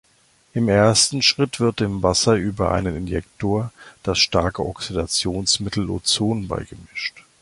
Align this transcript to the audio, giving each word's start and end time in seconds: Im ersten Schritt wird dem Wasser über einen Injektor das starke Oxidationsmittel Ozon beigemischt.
Im 0.55 0.67
ersten 0.67 1.21
Schritt 1.21 1.59
wird 1.59 1.79
dem 1.79 2.01
Wasser 2.01 2.33
über 2.33 2.71
einen 2.71 2.95
Injektor 2.97 3.71
das 4.01 4.17
starke 4.17 4.65
Oxidationsmittel 4.65 5.87
Ozon 5.91 6.47
beigemischt. 6.47 7.23